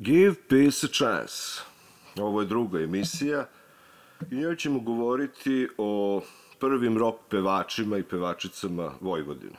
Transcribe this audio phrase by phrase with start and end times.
[0.00, 1.60] Give Peace a Chance.
[2.16, 3.48] Ovo je druga emisija
[4.30, 6.22] i njoj ćemo govoriti o
[6.58, 9.56] prvim rock pevačima i pevačicama Vojvodine.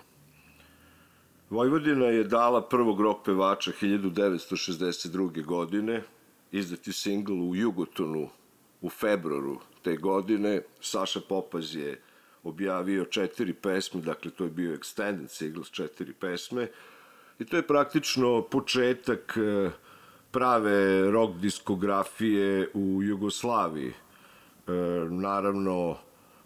[1.50, 5.46] Vojvodina je dala prvog rock pevača 1962.
[5.46, 6.04] godine,
[6.52, 8.30] izdati singl u Jugotonu
[8.82, 10.62] u februaru te godine.
[10.80, 12.02] Saša Popaz je
[12.44, 16.68] objavio četiri pesme, dakle to je bio extended single s četiri pesme
[17.40, 19.72] i to je praktično početak eh,
[20.32, 23.90] prave rock diskografije u Jugoslaviji.
[23.90, 24.72] E,
[25.10, 25.98] naravno,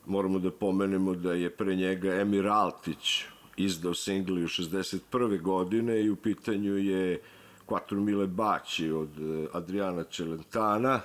[0.05, 3.23] moramo da pomenemo da je pre njega Emir Altić
[3.57, 5.41] izdao singli u 61.
[5.41, 7.21] godine i u pitanju je
[7.67, 11.01] Quattro Mile Baci od e, Adriana Celentana,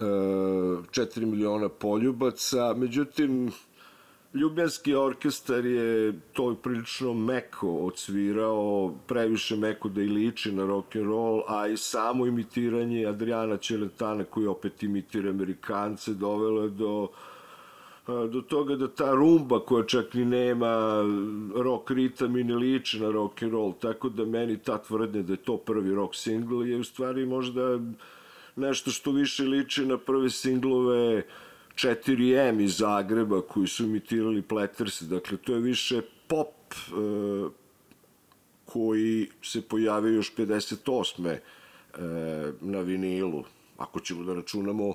[0.00, 3.52] e, 4 miliona poljubaca, međutim,
[4.36, 11.06] Ljubljanski orkestar je to prilično meko odsvirao, previše meko da i liči na rock and
[11.06, 17.08] roll, a i samo imitiranje Adriana Čeletana koji opet imitira Amerikance dovelo je do
[18.06, 21.02] do toga da ta rumba koja čak ni nema
[21.54, 25.32] rock ritam i ne liči na rock and roll, tako da meni ta tvrdnja da
[25.32, 27.78] je to prvi rock single je u stvari možda
[28.56, 31.22] nešto što više liči na prve singlove
[31.76, 37.48] 4M iz Zagreba koji su imitirali Platters, dakle to je više pop e,
[38.64, 41.28] koji se pojavio još 58.
[41.28, 41.38] E,
[42.60, 43.44] na vinilu,
[43.76, 44.94] ako ćemo da računamo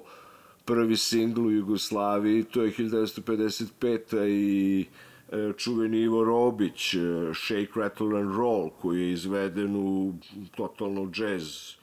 [0.66, 4.28] prvi singl u Jugoslaviji, to je 1955.
[4.28, 4.86] i
[5.32, 6.98] e, čuveni Ivo Robić, e,
[7.34, 10.14] Shake, Rattle and Roll, koji je izveden u
[10.56, 11.81] totalno jazz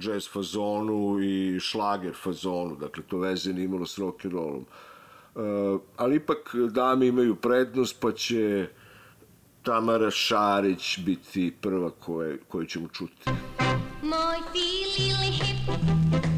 [0.00, 4.64] jazz fazonu i šlager fazonu, dakle to veze nije imalo s rock and rollom.
[5.36, 5.40] E,
[5.96, 8.68] ali ipak dame imaju prednost, pa će
[9.62, 13.30] Tamara Šarić biti prva koje, koju ćemo čuti.
[14.02, 16.34] Moj ti lili hip,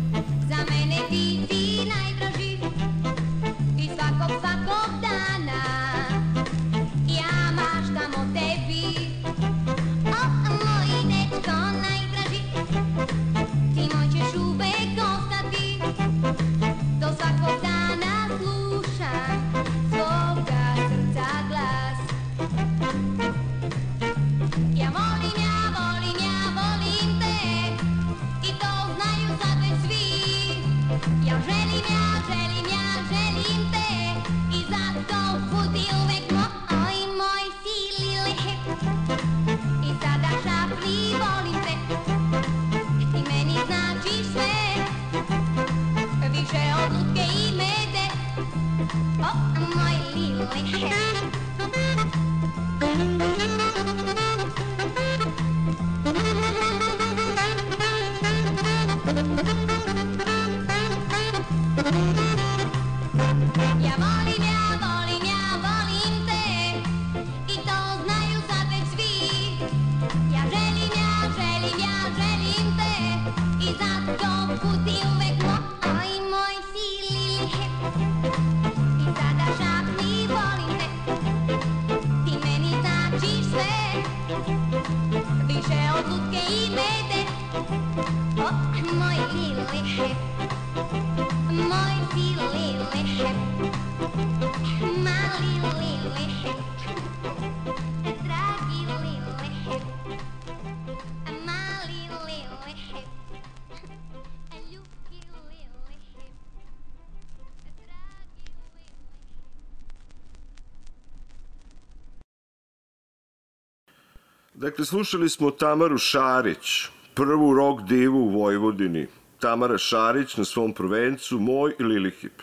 [114.67, 119.07] Dakle, slušali smo Tamaru Šarić, prvu rock divu u Vojvodini.
[119.41, 122.43] Tamara Šarić na svom prvencu Moj i Lilihip.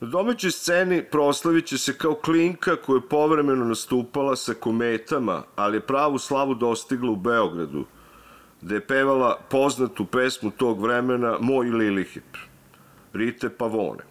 [0.00, 5.76] Na domaćoj sceni proslavit će se kao klinka koja je povremeno nastupala sa kometama, ali
[5.76, 7.84] je pravu slavu dostigla u Beogradu,
[8.60, 12.36] gde je pevala poznatu pesmu tog vremena Moj i Lilihip,
[13.12, 14.04] Rite Pavone,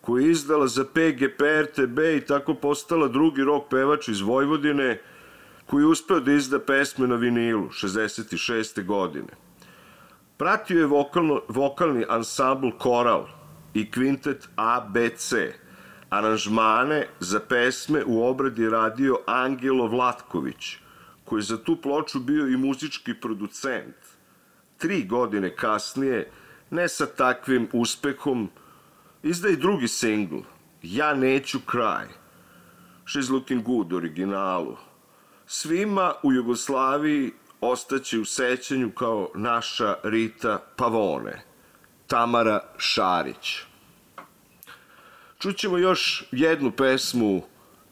[0.00, 4.98] koju je izdala za PGP RTB i tako postala drugi rock pevač iz Vojvodine,
[5.66, 8.84] koji je uspeo da izda pesme na vinilu 66.
[8.84, 9.28] godine.
[10.36, 13.26] Pratio je vokalno, vokalni ansambl Koral
[13.74, 15.32] i kvintet ABC.
[16.10, 20.76] Aranžmane za pesme u obradi radio Angelo Vlatković,
[21.24, 23.96] koji za tu ploču bio i muzički producent.
[24.78, 26.30] Tri godine kasnije,
[26.70, 28.50] ne sa takvim uspehom,
[29.22, 30.38] izda i drugi singl,
[30.82, 32.06] Ja neću kraj.
[33.04, 34.76] She's Looking Good originalu.
[35.46, 41.42] Svima u Jugoslaviji ostaće u sećanju kao naša Rita Pavone,
[42.06, 43.62] Tamara Šarić.
[45.38, 47.42] Čućemo još jednu pesmu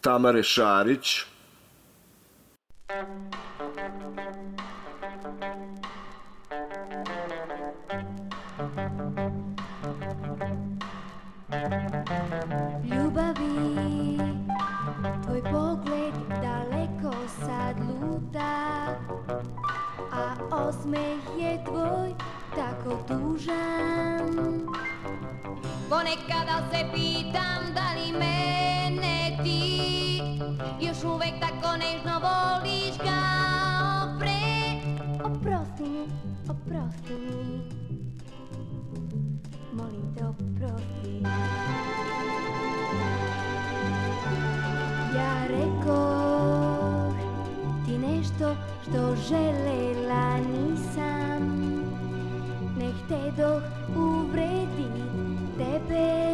[0.01, 1.25] Tamare Šarić,
[2.91, 3.44] Ljubavi,
[40.25, 41.23] Te oprosti
[45.17, 47.15] Ja rekoh
[47.87, 51.43] ti nešto što želela nisam
[52.79, 53.63] Ne htedoh
[53.97, 54.95] uvredit
[55.59, 56.25] tebe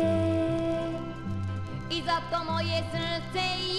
[1.91, 3.70] I zato moje srce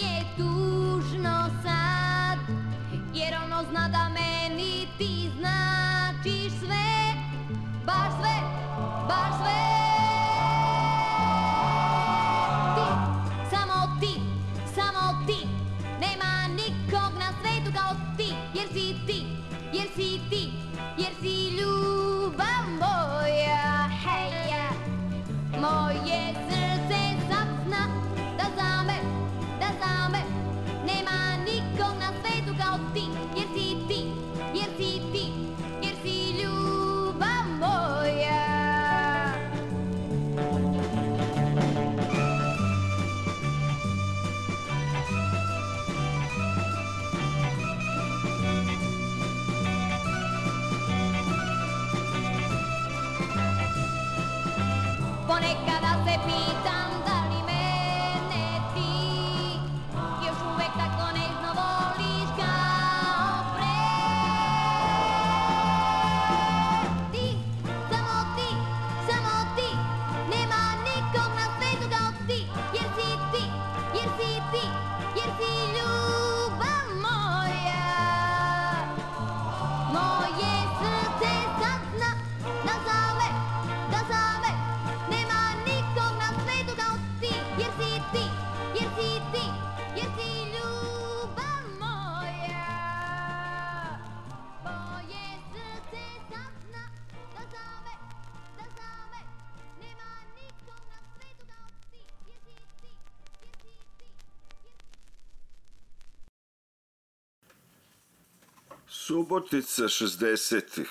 [109.22, 110.90] Subotica 60-ih.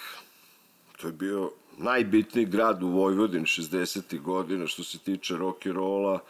[1.00, 4.20] To je bio najbitniji grad u Vojvodini 60.
[4.20, 6.20] godina što se tiče rock and rolla,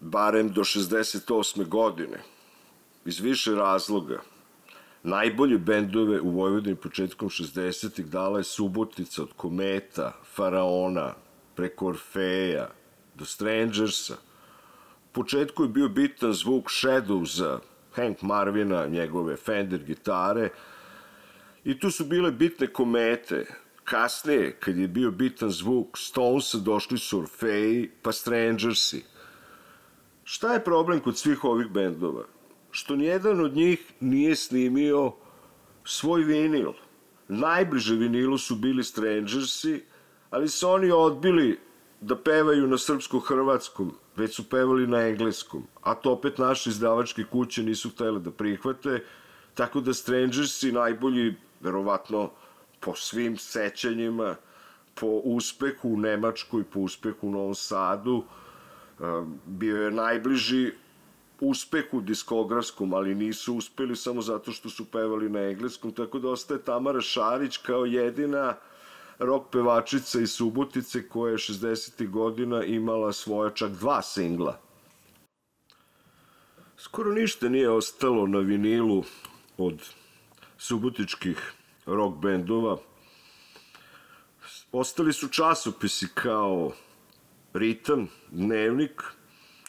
[0.00, 1.68] barem do 68.
[1.68, 2.22] godine.
[3.04, 4.22] Iz više razloga.
[5.02, 11.14] Najbolje bendove u Vojvodini početkom 60-ih dala je Subotica od Kometa, Faraona,
[11.54, 12.70] preko Orfeja,
[13.14, 14.14] do Strangersa.
[14.14, 17.58] U početku je bio bitan zvuk Shadowsa,
[17.92, 20.48] Hank Marvina, njegove Fender gitare,
[21.64, 23.46] i tu su bile bitne komete.
[23.84, 29.04] Kasnije, kad je bio bitan zvuk Stonesa, došli su Orfeji, pa Strangersi.
[30.24, 32.24] Šta je problem kod svih ovih bendova?
[32.70, 35.12] Što nijedan od njih nije snimio
[35.84, 36.72] svoj vinil.
[37.28, 39.82] Najbliže vinilu su bili Strangersi,
[40.30, 41.58] ali su oni odbili
[42.00, 47.62] da pevaju na srpsko-hrvatskom, već su pevali na engleskom, a to opet naše izdavačke kuće
[47.62, 49.04] nisu htjele da prihvate,
[49.54, 52.30] tako da Strangersi najbolji, verovatno,
[52.80, 54.36] po svim sećanjima,
[54.94, 58.24] po uspehu u Nemačkoj, po uspehu u Novom Sadu,
[59.46, 60.72] bio je najbliži
[61.40, 66.62] uspehu diskografskom, ali nisu uspeli samo zato što su pevali na engleskom, tako da ostaje
[66.62, 68.54] Tamara Šarić kao jedina
[69.18, 72.10] rock pevačica iz Subotice koja je 60.
[72.10, 74.58] godina imala svoja čak dva singla.
[76.76, 79.04] Skoro ništa nije ostalo na vinilu
[79.58, 79.82] od
[80.64, 81.52] subotičkih
[81.86, 82.78] rock bendova.
[84.72, 86.72] Ostali su časopisi kao
[87.54, 89.02] Ritam, Dnevnik,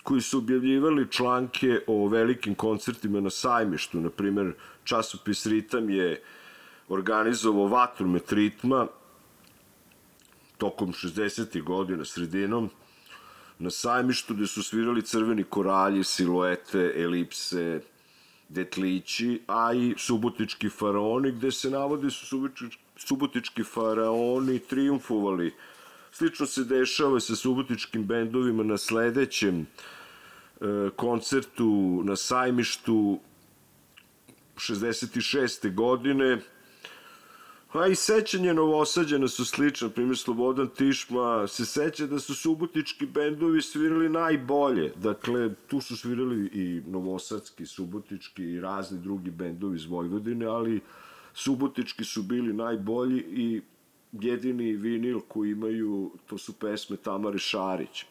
[0.04, 4.00] koji su objavljivali članke o velikim koncertima na sajmištu.
[4.00, 6.22] Na primer, časopis Ritam je
[6.88, 8.88] organizovao Vatromet ritma
[10.58, 11.64] tokom 60.
[11.64, 12.70] godina sredinom
[13.60, 17.82] na sajmištu gde su svirali crveni koralji, siluete, elipse,
[18.50, 22.50] detlići, a i subotički faraoni, gde se navode su
[22.96, 25.54] subotički faraoni triumfovali.
[26.12, 29.66] Slično se dešava sa subotičkim bendovima na sledećem e,
[30.96, 33.20] koncertu na sajmištu
[34.56, 35.74] 66.
[35.74, 36.42] godine,
[37.76, 43.62] A i sećanje Novosađana su slične, primjer Slobodan Tišma se seća da su subotički bendovi
[43.62, 44.94] svirali najbolje.
[44.96, 50.80] Dakle, tu su svirali i novosadski, subotički i razni drugi bendovi iz Vojvodine, ali
[51.34, 53.62] subotički su bili najbolji i
[54.12, 58.06] jedini vinil koji imaju, to su pesme Tamare Šarić.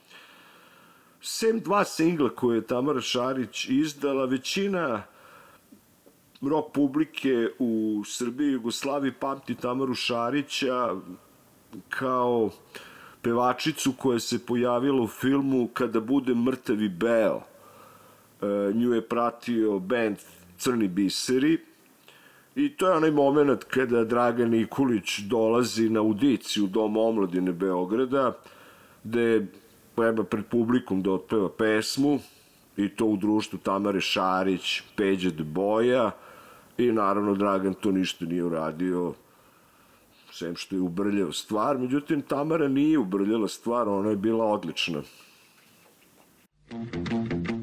[1.20, 5.02] Sem dva singla koje je Tamara Šarić izdala, većina
[6.48, 10.94] rock publike u Srbiji i Jugoslaviji pamti Tamaru Šarića
[11.88, 12.50] kao
[13.22, 17.40] pevačicu koja se pojavila u filmu Kada bude mrtavi beo.
[18.42, 20.16] E, nju je pratio band
[20.58, 21.58] Crni biseri
[22.54, 28.32] i to je onaj moment kada Dragan Nikolić dolazi na audiciju u Dom omladine Beograda
[29.04, 29.46] gde
[29.94, 32.18] treba pred publikom da otpeva pesmu
[32.76, 36.10] i to u društvu Tamare Šarić, Peđe de Boja,
[36.78, 39.14] I naravno Dragan to ništa nije uradio,
[40.32, 41.78] sem što je ubrljao stvar.
[41.78, 45.02] Međutim, Tamara nije ubrljala stvar, ona je bila odlična.
[46.70, 47.53] Thank you.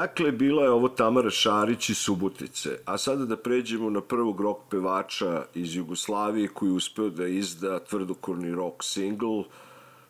[0.00, 4.60] Dakle, bila je ovo Tamara Šarić iz Subotice, a sada da pređemo na prvog rock
[4.70, 9.44] pevača iz Jugoslavije koji je uspeo da izda tvrdokorni rock single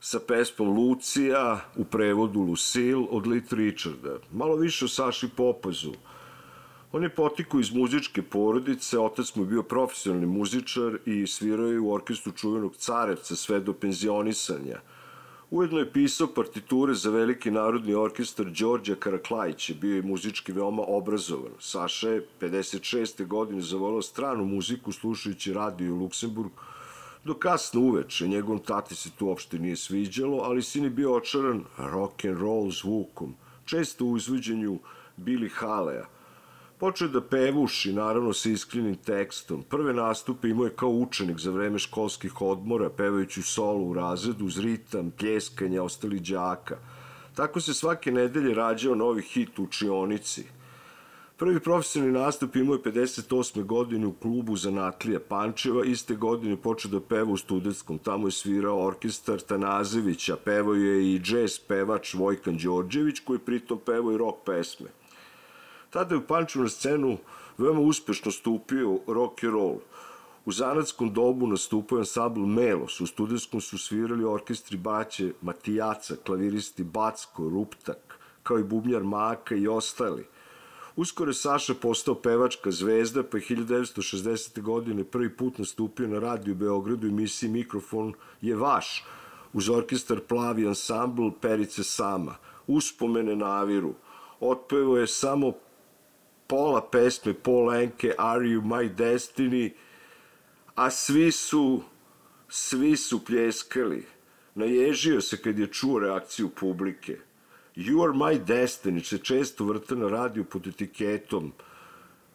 [0.00, 4.18] sa pesmom Lucija u prevodu Lucille od Little Richarda.
[4.32, 5.92] Malo više o Saši Popazu.
[6.92, 11.80] On je potiku iz muzičke porodice, otac mu je bio profesionalni muzičar i svirao je
[11.80, 14.80] u orkestru čuvenog Carevca sve do penzionisanja–
[15.50, 21.52] Ujedno je pisao partiture za veliki narodni orkestar Đorđa Karaklajića, bio je muzički veoma obrazovan.
[21.58, 23.26] Saša je 56.
[23.26, 26.50] godine zavolao stranu muziku slušajući radio u Luksemburg,
[27.24, 28.28] do kasno uveče.
[28.28, 32.70] Njegovom tati se tu uopšte nije sviđalo, ali sin je bio očaran rock and roll
[32.70, 34.78] zvukom, često u izvođenju
[35.18, 36.06] Billy Halea–
[36.80, 39.62] Počeo da pevuši, naravno sa iskrenim tekstom.
[39.62, 44.58] Prve nastupe imao je kao učenik za vreme školskih odmora, pevajući solo u razredu uz
[44.58, 46.78] ritam, pljeskanja ostali đaka.
[47.34, 50.44] Tako se svake nedelje rađao novi hit u učionici.
[51.36, 53.64] Prvi profesionalni nastup imao je 58.
[53.64, 58.86] godine u klubu Zanatlija Pančeva, iste godine počeo da peva u studentskom, tamo je svirao
[58.86, 64.99] orkestar Tanazevića, pevao je i džez pevač Vojkan Đorđević, koji pritom pevao i rock pesme.
[65.90, 67.16] Tada je u Pančevu na scenu
[67.58, 69.78] veoma uspešno stupio rock and roll.
[70.44, 76.84] U zanatskom dobu nastupao je ansambl Melos, u studijskom su svirali orkestri Baće, Matijaca, klaviristi
[76.84, 80.26] Backo, Ruptak, kao i bubnjar Maka i ostali.
[80.96, 84.62] Uskoro je Saša postao pevačka zvezda, pa je 1960.
[84.62, 89.04] godine prvi put nastupio na radiju Beogradu i emisiji Mikrofon je vaš,
[89.52, 92.34] uz orkestar Plavi ansambl Perice Sama,
[92.66, 93.94] uspomene na Aviru.
[94.40, 95.52] Otpevao je samo
[96.50, 99.70] pola pesme Paul Enke Are You My Destiny,
[100.74, 101.82] a svi su,
[102.48, 104.06] svi su pljeskali.
[104.54, 107.18] Naježio se kad je čuo reakciju publike.
[107.76, 111.52] You Are My Destiny se često vrta na radiju pod etiketom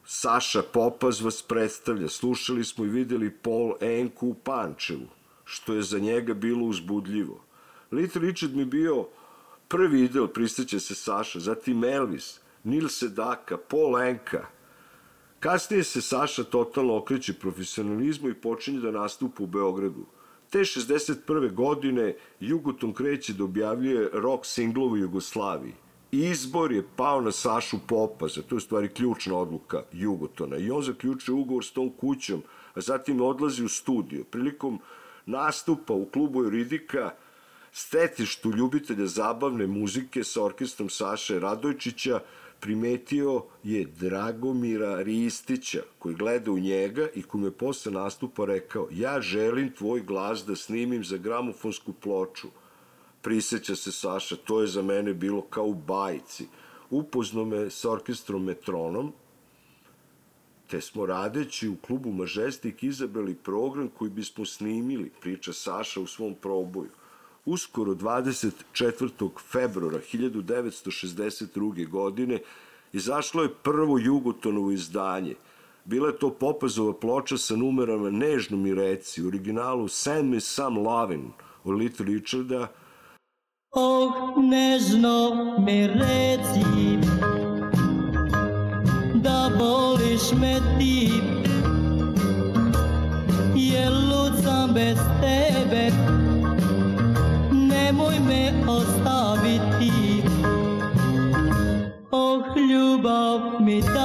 [0.06, 2.10] Saša Popaz vas predstavlja.
[2.10, 5.08] Slušali smo i videli Paul Enku u Pančevu,
[5.46, 7.44] što je za njega bilo uzbudljivo.
[7.92, 9.08] Little Richard mi bio
[9.68, 14.46] prvi idol, pristaće se Saša, zatim Elvis– Nil Sedaka, Paul Enka.
[15.40, 20.06] Kasnije se Saša totalno okreće profesionalizmu i počinje da nastupa u Beogradu.
[20.50, 21.54] Te 61.
[21.54, 25.74] godine Jugoton kreće da objavljuje rock singlove u Jugoslaviji.
[26.12, 30.58] Izbor je pao na Sašu Popa, za to je stvari ključna odluka Jugotona.
[30.58, 32.42] I on zaključuje ugovor s tom kućom,
[32.74, 34.24] a zatim odlazi u studio.
[34.24, 34.80] Prilikom
[35.26, 37.12] nastupa u klubu Euridika
[37.72, 42.20] stetištu ljubitelja zabavne muzike sa orkestrom Saše Radojčića
[42.60, 49.22] primetio je Dragomira Ristića, koji gleda u njega i koji me posle nastupa rekao ja
[49.22, 52.48] želim tvoj glas da snimim za gramofonsku ploču.
[53.22, 56.48] Priseća se Saša, to je za mene bilo kao u bajci.
[56.90, 59.14] Upozno me sa orkestrom Metronom,
[60.68, 66.36] te smo radeći u klubu Mažestik izabrali program koji bismo snimili, priča Saša u svom
[66.42, 66.90] proboju.
[67.46, 69.30] Uskoro 24.
[69.52, 71.90] februara 1962.
[71.90, 72.40] godine
[72.94, 75.36] izašlo je prvo Jugotonovo izdanje.
[75.86, 80.80] Bila je to popazova ploča sa numerama Nežno mi reci, u originalu Send me some
[80.80, 81.32] lovin'
[81.64, 82.68] od Little Richarda.
[83.72, 86.66] Oh, nežno mi reci
[89.16, 91.10] da voliš me ti
[103.76, 104.05] ljubav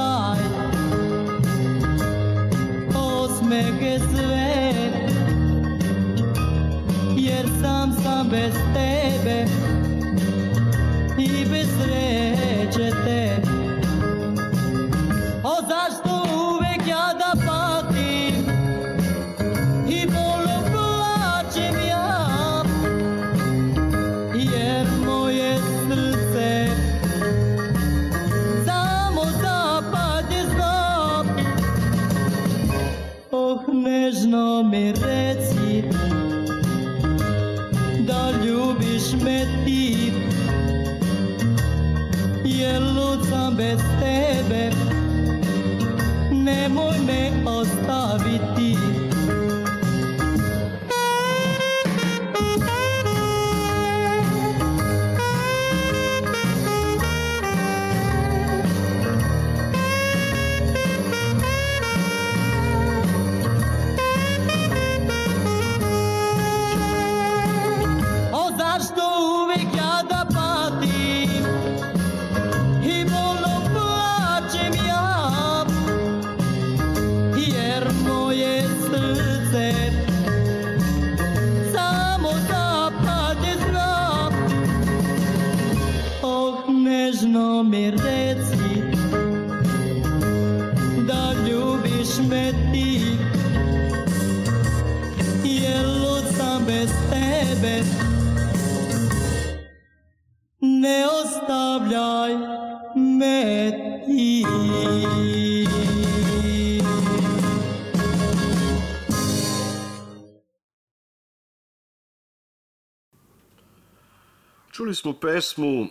[115.01, 115.87] smo pesmu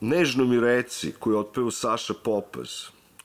[0.00, 2.68] Nežno mi reci, koju otpeo Saša Popaz,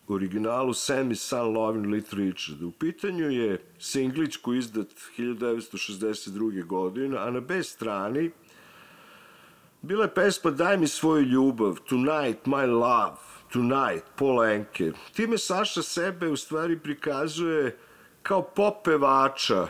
[0.08, 2.62] u originalu Sammy Sun Lovin Little Richard.
[2.64, 6.66] U pitanju je singlić koji izdat 1962.
[6.66, 8.32] godine, a na B strani
[9.82, 13.18] bila je pesma Daj mi svoju ljubav, Tonight my love,
[13.54, 14.92] Tonight, Paul Enke.
[15.14, 17.78] Time Saša sebe u stvari prikazuje
[18.24, 19.68] kao pop pevača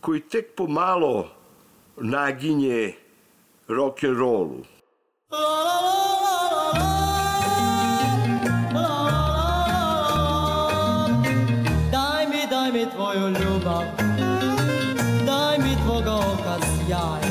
[0.00, 1.28] koji tek pomalo
[1.96, 2.94] naginje
[3.68, 4.64] rock and rollu.
[11.92, 13.82] Daj mi, daj mi tvoju ljubav.
[15.26, 17.22] Daj mi tvoga oka sjaj.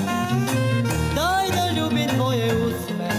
[1.16, 3.10] Daj da ljubim tvoje usne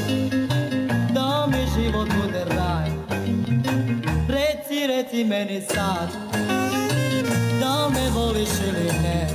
[1.14, 2.90] Da mi život bude raj.
[4.28, 6.08] Reci, reci meni sad.
[7.60, 9.27] Da me voliš ili ne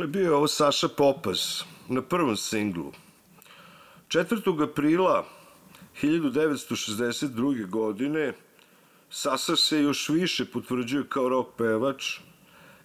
[0.00, 2.92] Dakle, bio je ovo Saša Popaz na prvom singlu.
[4.08, 4.62] 4.
[4.62, 5.26] aprila
[6.02, 7.66] 1962.
[7.70, 8.32] godine
[9.10, 12.18] Sasa se još više potvrđuje kao rock pevač,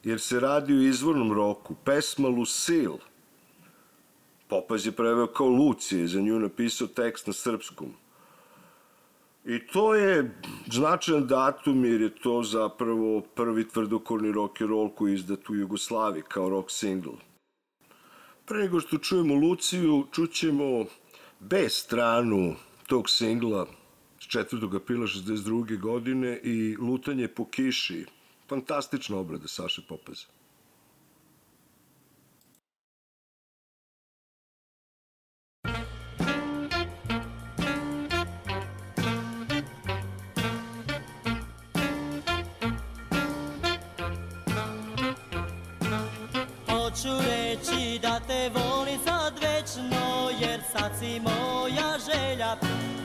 [0.04, 1.75] jer se radi o izvornom roku.
[1.86, 2.99] Pesma Lucille.
[4.47, 7.93] Popaz je preveo kao Lucije, za nju napisao tekst na srpskom.
[9.45, 10.31] I to je
[10.71, 15.55] značajan datum jer je to zapravo prvi tvrdokorni rock and roll koji je izdat u
[15.55, 17.13] Jugoslaviji kao rock single.
[18.45, 20.86] Pre nego što čujemo Luciju, čućemo
[21.39, 22.55] B stranu
[22.88, 23.67] tog singla
[24.19, 24.75] s 4.
[24.75, 25.79] aprila 62.
[25.79, 28.05] godine i Lutanje po kiši.
[28.49, 30.25] Fantastična obrada Saše Popeza.
[51.06, 52.56] Si moja želja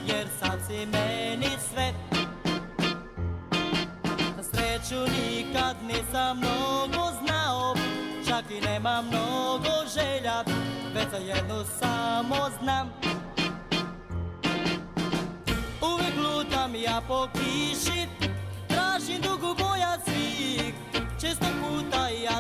[0.07, 1.93] Jer sad si meni sve.
[4.43, 7.75] Sreću nikad nisam mnogo znao
[8.29, 10.45] Čak i nema mnogo želja
[10.95, 12.93] Već za jednu samo znam.
[15.83, 18.07] Uvijek lutam ja po kiši
[18.69, 20.75] Tražim dugu boja svih
[21.21, 22.40] Često puta ja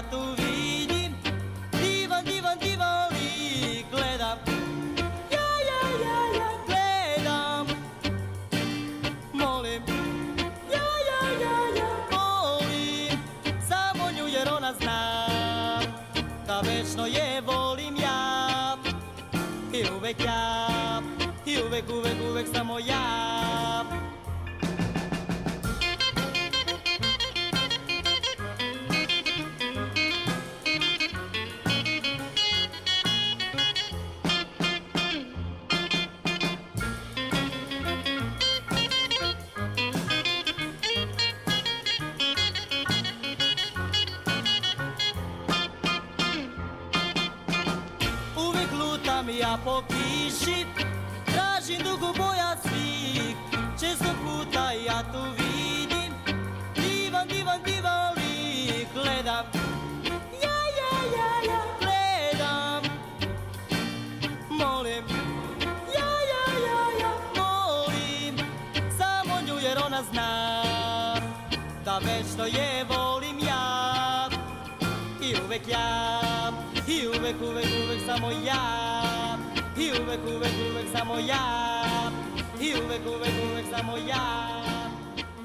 [71.84, 74.28] Da večno je volim ja.
[75.22, 76.10] I uvek ja
[76.90, 78.62] I uvek, uvek, uvek samo ja.
[79.78, 81.44] I uvek, uvek, uvek samo ja.
[82.60, 84.50] I uvek, uvek, uvek samo ja.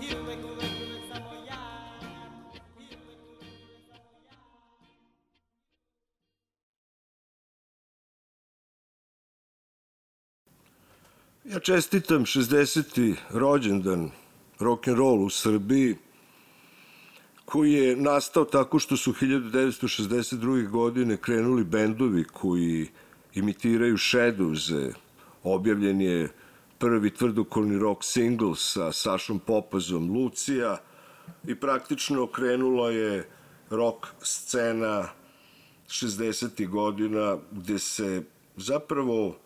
[0.01, 1.61] I uvek, uvek, uvek samo ja.
[11.43, 13.15] Ja čestitam 60.
[13.29, 14.11] rođendan
[14.59, 15.95] rock'n'roll u Srbiji,
[17.45, 20.69] koji je nastao tako što su 1962.
[20.69, 22.87] godine krenuli bendovi koji
[23.33, 24.93] imitiraju Shadowse.
[25.43, 26.29] Objavljen je
[26.77, 30.77] prvi tvrdokolni rock single sa Sašom Popazom Lucija
[31.47, 33.29] i praktično krenula je
[33.69, 35.09] rock scena
[35.87, 36.69] 60.
[36.69, 38.23] godina gde se
[38.57, 39.37] zapravo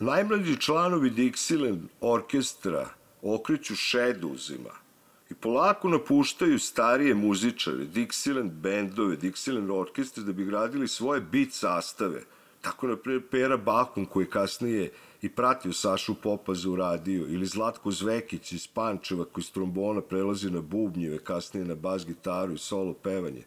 [0.00, 2.88] najmlađi članovi Dixieland orkestra
[3.22, 4.82] okreću Shadowsima
[5.30, 12.22] i polako napuštaju starije muzičare, Dixieland bendove, Dixieland orkestre da bi gradili svoje bit sastave.
[12.60, 14.90] Tako, na primjer, Pera Bakun koji je kasnije
[15.22, 20.50] i pratio Sašu Popaza u radiju, ili Zlatko Zvekić iz Pančeva koji s trombona prelazi
[20.50, 23.42] na bubnjive, kasnije na bas gitaru i solo pevanje.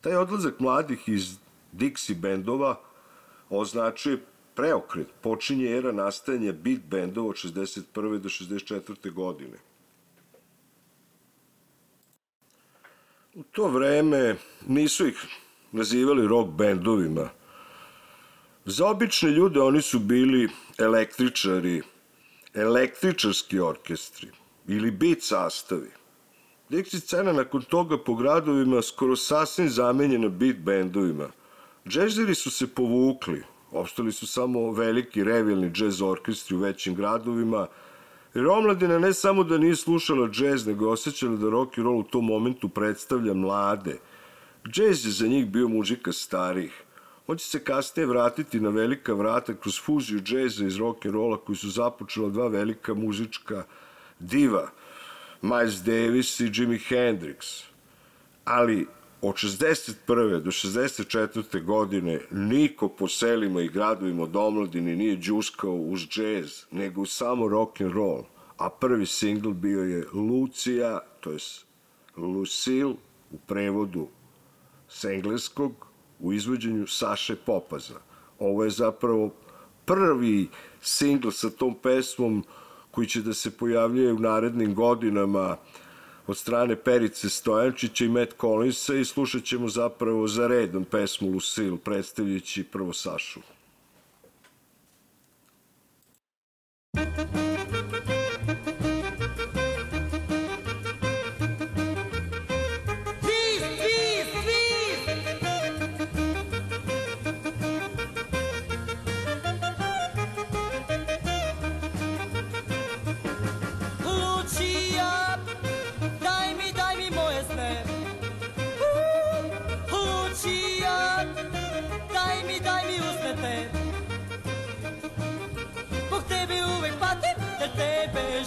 [0.00, 1.36] Taj odlazak mladih iz
[1.72, 2.80] Dixie bendova
[3.50, 4.24] označuje
[4.60, 8.18] preokret, počinje era nastajanja beat bendova od 61.
[8.18, 9.10] do 64.
[9.10, 9.58] godine.
[13.34, 15.22] U to vreme nisu ih
[15.72, 17.30] nazivali rock bendovima.
[18.64, 21.82] Za obične ljude oni su bili električari,
[22.54, 24.28] električarski orkestri
[24.68, 25.90] ili beat sastavi.
[26.70, 31.30] Dixie scena nakon toga po gradovima skoro sasvim zamenjena beat bendovima.
[31.88, 37.66] Džezeri su se povukli, ostali su samo veliki revilni džez orkestri u većim gradovima,
[38.34, 41.98] jer omladina ne samo da nije slušala džez, nego je osjećala da rock and roll
[41.98, 43.98] u tom momentu predstavlja mlade.
[44.68, 46.82] Džez je za njih bio muzika starih.
[47.26, 51.36] On će se kasnije vratiti na velika vrata kroz fuziju džeza iz rock and rolla
[51.36, 53.64] koji su započela dva velika muzička
[54.18, 54.70] diva,
[55.42, 57.64] Miles Davis i Jimi Hendrix.
[58.44, 58.86] Ali
[59.22, 60.40] od 61.
[60.40, 61.64] do 64.
[61.64, 67.80] godine niko po selima i gradovima od omladine nije džuskao uz džez, nego samo rock
[67.80, 68.24] and roll.
[68.56, 71.38] A prvi singl bio je Lucija, to je
[72.16, 72.94] Lucille
[73.30, 74.08] u prevodu
[74.88, 75.86] s engleskog
[76.18, 78.00] u izvođenju Saše Popaza.
[78.38, 79.30] Ovo je zapravo
[79.84, 80.48] prvi
[80.80, 82.44] singl sa tom pesmom
[82.90, 85.56] koji će da se pojavljuje u narednim godinama
[86.30, 91.78] od strane Perice Stojančića i Matt Collinsa i slušat ćemo zapravo za redom pesmu Lucille,
[91.84, 93.40] predstavljajući prvo Sašu.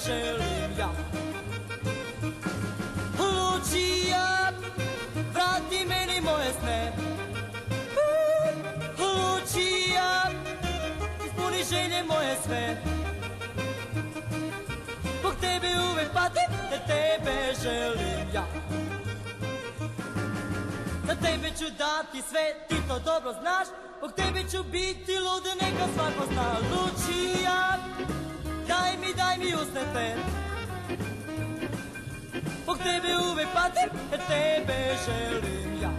[0.05, 0.89] Želim ja.
[3.19, 4.51] Lucia,
[5.33, 6.93] vrati meni moje sne.
[8.99, 10.21] Lucia,
[11.25, 12.77] ispuni želje moje sve.
[15.19, 18.45] Zbog tebe uvek patim, jer tebe želim ja.
[21.07, 23.67] Za tebe ću dati sve, ti to dobro znaš.
[23.97, 26.55] Zbog tebe ću biti lud, neka svako zna.
[26.71, 27.77] Lucia,
[28.67, 30.15] daj mi, daj mi usne te
[32.63, 33.89] Zbog tebe uvek patim,
[34.27, 35.91] tebe želim ja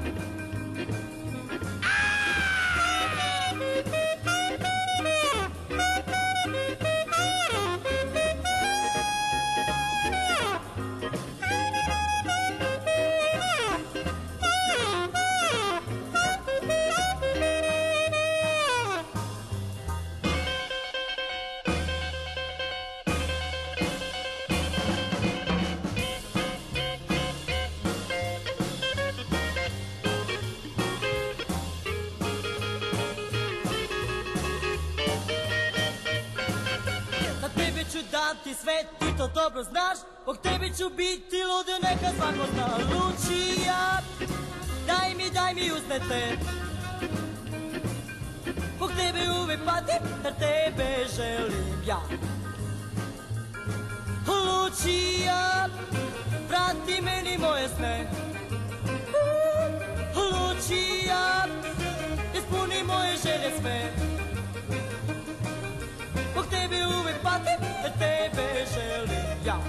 [39.45, 42.67] dobro znaš Zbog tebi ću biti lud, neka svako zna.
[42.93, 44.01] Lucija,
[44.87, 46.37] daj mi, daj mi uznete
[48.77, 52.01] Zbog tebe uvek patim, da tebe želim ja.
[54.27, 55.69] Lucija,
[56.49, 58.11] vrati meni moje sne.
[60.17, 61.47] Lucija,
[62.39, 63.93] ispuni moje želje sve.
[66.33, 69.61] Zbog tebe uvek patim, da tebe želim ja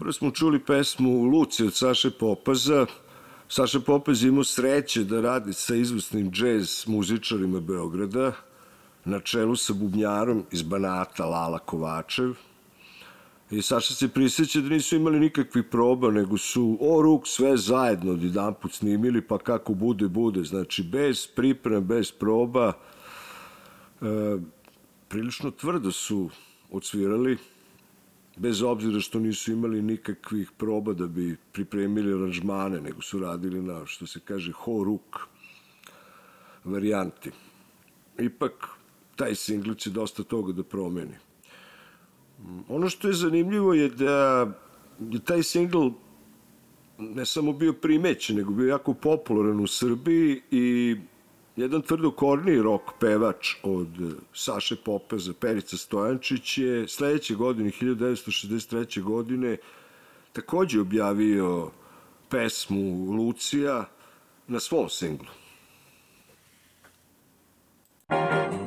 [0.00, 2.86] Prvo smo čuli pesmu Luci od Saše Popaza.
[3.48, 8.32] Saša Popaz imao sreće da radi sa izvrsnim džez muzičarima Beograda,
[9.10, 12.34] na čelu sa bubnjarom iz Banata Lala Kovačev.
[13.50, 18.12] I Saša se prisjeća da nisu imali nikakvih proba, nego su o ruk sve zajedno
[18.22, 20.44] jedan put snimili, pa kako bude, bude.
[20.44, 22.72] Znači, bez pripreme, bez proba,
[24.00, 24.38] e,
[25.08, 26.30] prilično tvrdo su
[26.70, 27.38] odsvirali,
[28.36, 33.86] bez obzira što nisu imali nikakvih proba da bi pripremili aranžmane, nego su radili na,
[33.86, 35.18] što se kaže, ho ruk
[36.64, 37.30] varijanti.
[38.18, 38.79] Ipak,
[39.20, 41.16] taj singl će dosta toga da promeni.
[42.68, 44.14] Ono što je zanimljivo je da
[45.00, 45.88] je taj singl
[46.98, 50.96] ne samo bio primećen, nego bio jako popularan u Srbiji i
[51.56, 53.88] jedan tvrdokorniji rok pevač od
[54.32, 59.02] Saše Popeza, Perica Stojančić je sledeće godine, 1963.
[59.02, 59.56] godine,
[60.32, 61.70] takođe objavio
[62.28, 63.84] pesmu Lucija
[64.48, 65.28] na svom singlu.
[68.10, 68.59] Lucia,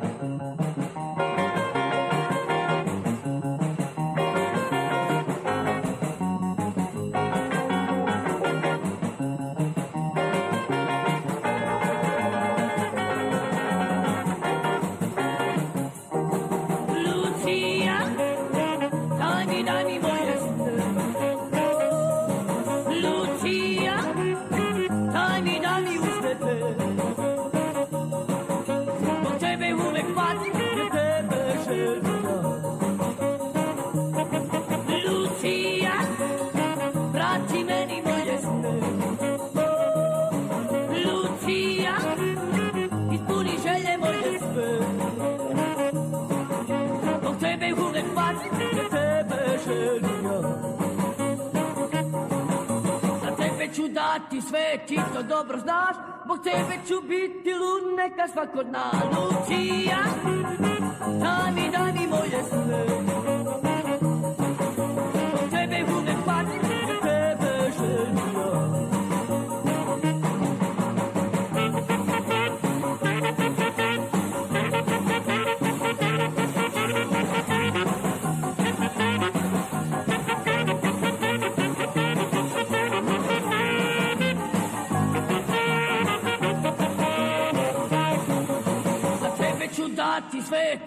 [53.94, 58.92] ću dati sve, ti to dobro znaš, zbog tebe ću biti lud, neka svako zna.
[59.16, 59.98] Lucija,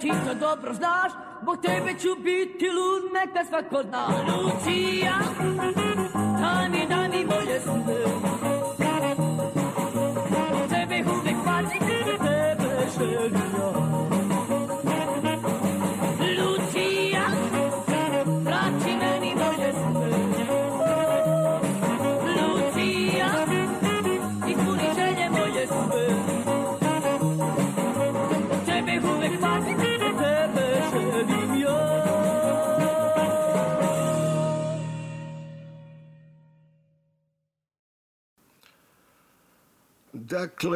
[0.07, 4.07] ti to dobro znaš Zbog tebe ću biti lud, neka svako zna.
[4.42, 5.14] Lucija,
[6.88, 8.55] daj mi moje sne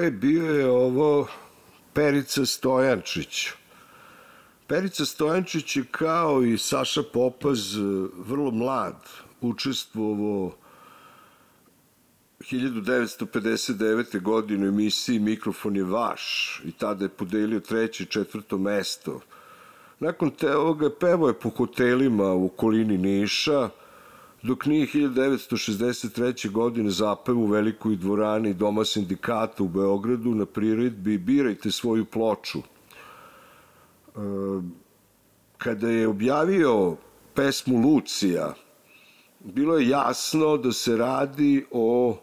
[0.00, 1.28] Dakle, bio je ovo
[1.92, 3.48] Perica Stojančić.
[4.66, 7.80] Perica Stojančić je kao i Saša Popaz e,
[8.18, 8.96] vrlo mlad
[9.40, 10.52] učestvovao
[12.40, 14.20] 1959.
[14.22, 19.20] godine u emisiji Mikrofon je vaš i tada je podelio treće i četvrto mesto.
[19.98, 23.68] Nakon te ovoga pevo je po hotelima u okolini Niša,
[24.42, 26.50] dok nije 1963.
[26.50, 32.58] godine zapeo u velikoj dvorani Doma sindikata u Beogradu na priredbi Birajte svoju ploču.
[32.58, 34.20] E,
[35.60, 36.96] Kada je objavio
[37.34, 38.54] pesmu Lucija,
[39.40, 42.16] bilo je jasno da se radi o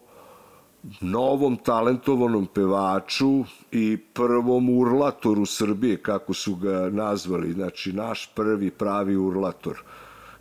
[1.00, 9.16] novom talentovanom pevaču i prvom urlatoru Srbije, kako su ga nazvali, znači naš prvi pravi
[9.16, 9.82] urlator.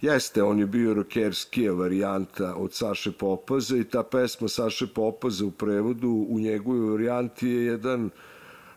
[0.02, 5.52] Jeste, on je bio rokerskija varijanta od Saše Popaza i ta pesma Saše Popaza u
[5.52, 8.10] prevodu u njegovoj varijanti je jedan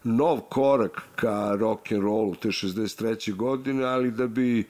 [0.05, 3.37] nov korak ka rock and rollu te 63.
[3.37, 4.65] godine, ali da bi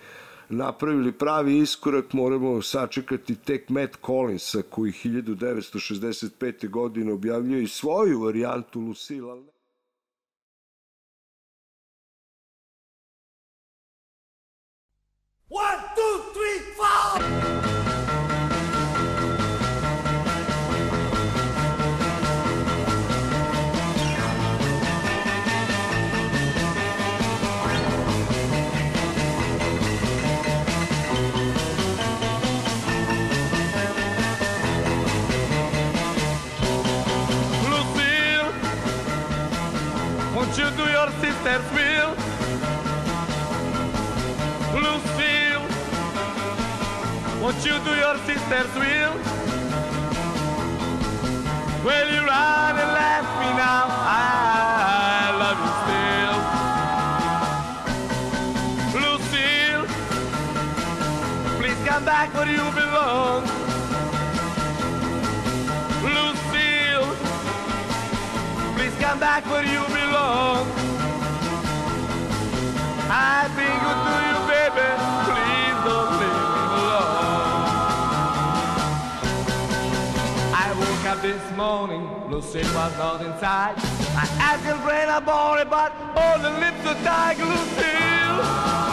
[0.48, 6.68] napravili pravi iskorak moramo sačekati tek Matt Collinsa koji 1965.
[6.68, 9.50] godine objavljuje i svoju varijantu ne-
[15.52, 15.89] One,
[40.50, 42.29] won't you do your sister's will?
[47.40, 49.14] Won't you do your sister's will?
[51.84, 53.86] Well, you run and left me now.
[53.88, 56.38] I love you still.
[59.00, 59.84] Lucille,
[61.58, 63.42] please come back where you belong.
[66.04, 67.08] Lucille,
[68.76, 70.66] please come back where you belong.
[73.10, 74.88] I've been good to you, baby.
[75.24, 75.39] Please
[81.60, 83.74] morning, Lucille was not inside.
[84.16, 87.36] I asked her brain about it, but all the lips are tied.
[87.36, 88.89] Lucille,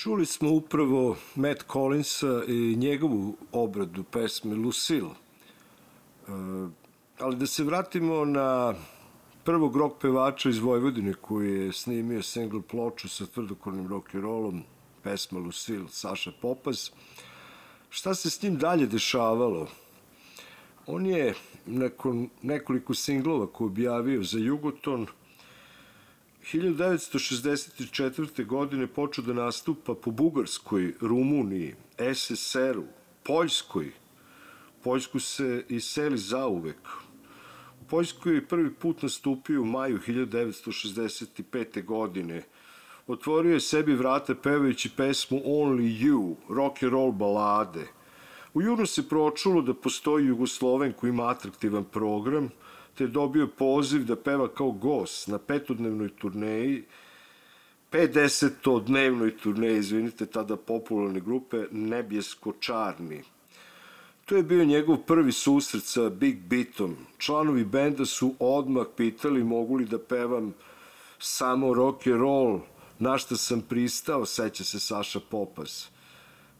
[0.00, 5.10] Čuli smo upravo Matt Collinsa i njegovu obradu pesme Lucille.
[5.10, 6.32] E,
[7.18, 8.74] ali da se vratimo na
[9.44, 14.62] prvog rock pevača iz Vojvodine koji je snimio single ploču sa tvrdokornim rollom,
[15.02, 16.90] pesma Lucille, Saša Popaz.
[17.90, 19.68] Šta se s njim dalje dešavalo?
[20.86, 21.34] On je
[21.66, 25.06] nakon nekoliko singlova koje objavio za Jugoton
[26.52, 28.46] 1964.
[28.46, 31.74] godine počeo da nastupa po Bugarskoj, Rumuniji,
[32.14, 32.84] SSR-u,
[33.22, 33.92] Poljskoj.
[34.82, 36.88] Poljsku se iseli zauvek.
[37.80, 41.84] U Poljskoj je prvi put nastupio u maju 1965.
[41.84, 42.42] godine.
[43.06, 47.86] Otvorio je sebi vrata pevajući pesmu Only You, rock and roll balade.
[48.54, 52.50] U junu se pročulo da postoji Jugosloven koji ima atraktivan program,
[52.94, 56.84] te dobio poziv da peva kao gost na petodnevnoj turneji
[57.90, 63.22] 50-dnevnoj turneji, izvinite, tada popularne grupe Nebjesko-Čarni.
[64.24, 66.96] To je bio njegov prvi susret sa Big Beatom.
[67.18, 70.54] Članovi benda su odmah pitali mogu li da pevam
[71.18, 72.60] samo rock and roll,
[72.98, 75.90] na šta sam pristao, seća se Saša Popas.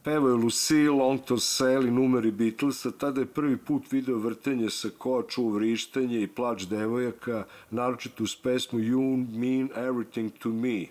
[0.03, 4.69] Pevo je Lucille, Long to Sell i numeri Beatlesa, tada je prvi put video vrtenje
[4.69, 10.85] sa koa, čuo vrištanje i plač devojaka, naročito uz pesmu You Mean Everything to Me.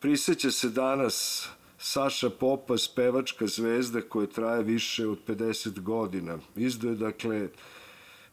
[0.00, 1.48] Priseća se danas
[1.78, 6.38] Saša Popas, pevačka zvezda koja traje više od 50 godina.
[6.56, 7.48] Izdo je, dakle,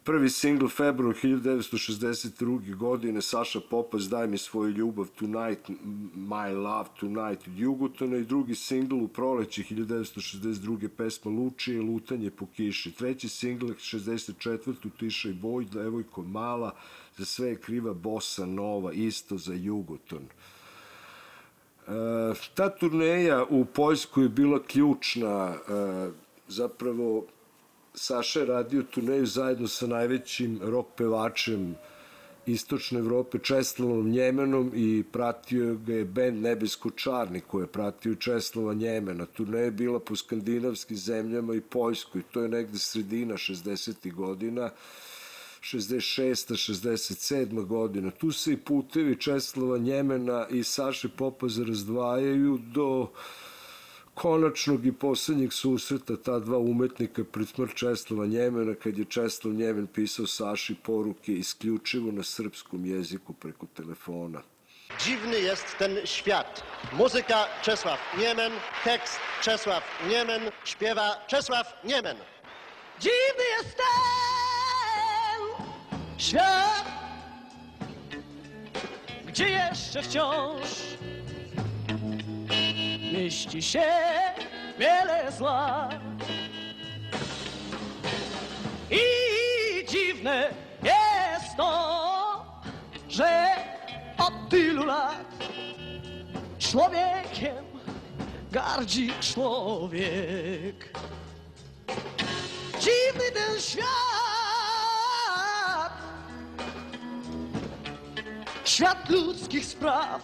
[0.07, 2.75] prvi singl februar 1962.
[2.75, 5.69] godine Saša Popas Daj mi svoju ljubav Tonight,
[6.15, 10.87] My Love Tonight od Jugotona i drugi singl u proleći 1962.
[10.87, 12.91] pesma Lučije, Lutanje po kiši.
[12.91, 14.89] Treći singl 64.
[14.99, 16.75] Tiša i boj, Devojko mala,
[17.17, 20.23] za sve je kriva bossa nova, isto za Jugoton.
[21.87, 21.91] E,
[22.53, 26.09] ta turneja u Poljskoj je bila ključna, e,
[26.47, 27.25] zapravo
[27.99, 31.75] Saša je radio turneju zajedno sa najvećim rock pevačem
[32.45, 38.73] Istočne Evrope, Česlavom Njemenom i pratio ga je band Nebesko Čarni koji je pratio Česlava
[38.73, 39.25] Njemena.
[39.25, 44.13] Turneja je bila po skandinavskim zemljama i Poljskoj, to je negde sredina 60.
[44.13, 44.69] godina.
[45.61, 46.53] 66.
[46.53, 47.65] 67.
[47.65, 48.11] godina.
[48.11, 53.09] Tu se i putevi Česlava Njemena i Saše Popaza razdvajaju do
[54.18, 59.88] konačnog i poslednjeg susreta ta dva umetnika pred smrt Česlava Njemena, kad je Česlav Njemen
[59.88, 64.41] pisao Saši poruke isključivo na srpskom jeziku preko telefona.
[65.03, 66.63] Dziwny jest ten świat.
[66.93, 68.51] Muzyka Czesław Niemen,
[68.84, 72.18] tekst Czesław Niemen, śpiewa Czesław Niemen.
[72.99, 75.68] Dziwny jest ten
[76.18, 76.86] świat,
[79.28, 80.97] gdzie jeszcze wciąż
[83.18, 83.84] mieści się
[84.80, 85.89] wiele zła.
[88.91, 89.01] I
[89.88, 90.49] dziwne
[90.84, 92.61] jest to,
[93.09, 93.47] że
[94.18, 95.26] od tylu lat
[96.59, 97.65] człowiekiem
[98.51, 100.89] gardzi człowiek.
[102.80, 103.88] Dziwny ten świat,
[108.65, 110.22] świat ludzkich spraw.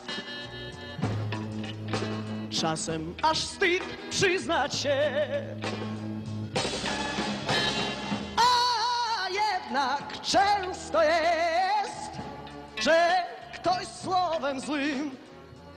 [2.64, 5.12] Czasem aż wstyd przyznać się.
[8.38, 12.12] A jednak często jest,
[12.82, 13.14] że
[13.56, 15.18] ktoś słowem złym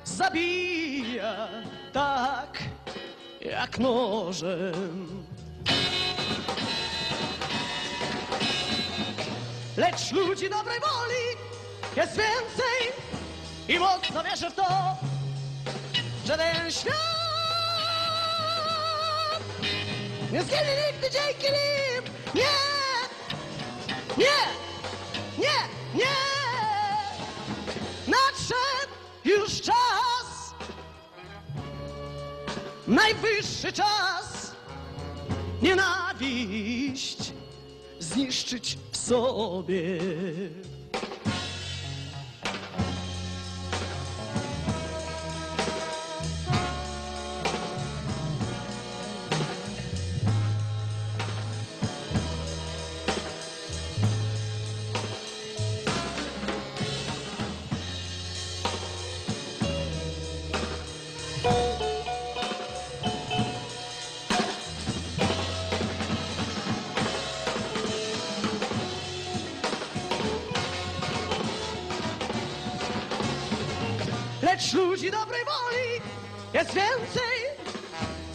[0.05, 1.49] zabija
[1.93, 2.59] tak
[3.41, 5.26] jak nożem.
[9.76, 11.24] Lecz ludzi dobrej woli
[11.97, 12.93] jest więcej
[13.68, 14.97] i mocno wierzę w to,
[16.27, 16.97] że ten świat
[20.33, 22.05] nie zginie nigdy dzięki nim.
[22.35, 22.43] Nie,
[24.16, 24.37] nie,
[25.39, 25.59] nie,
[25.95, 26.16] nie.
[28.07, 28.93] Nadszedł
[29.24, 30.55] już czas,
[32.87, 34.53] najwyższy czas
[35.62, 37.33] nienawiść
[37.99, 39.99] zniszczyć w sobie.
[76.57, 77.36] Jest więcej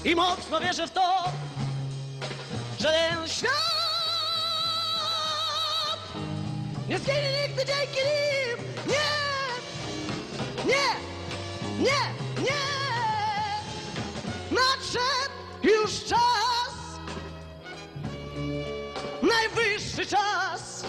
[0.05, 1.24] i mocno wierzę w to,
[2.80, 3.51] że ten świat
[6.89, 8.57] nie zginie nigdy dzięki nim.
[8.88, 9.11] Nie,
[10.65, 10.88] nie,
[11.80, 12.01] nie,
[12.43, 12.61] nie.
[14.51, 16.99] Nadszedł już czas,
[19.22, 20.86] najwyższy czas